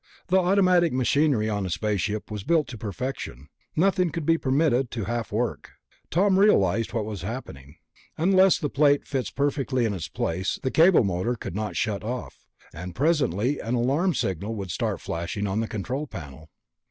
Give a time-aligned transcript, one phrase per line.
[0.29, 5.03] The automatic machinery on a spaceship was built to perfection; nothing could be permitted to
[5.03, 5.73] half work.
[6.09, 7.75] Tom realized what was happening.
[8.17, 12.47] Unless the plate fit perfectly in its place, the cable motor could not shut off,
[12.73, 16.49] and presently an alarm signal would start flashing on the control panel.